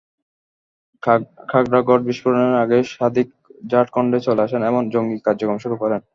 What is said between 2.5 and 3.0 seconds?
আগেই